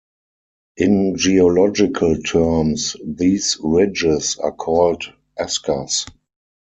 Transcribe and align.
In 0.77 1.15
geological 1.15 2.17
terms, 2.23 2.95
these 3.05 3.59
ridges 3.61 4.35
are 4.39 4.51
called 4.51 5.03
eskers. 5.37 6.07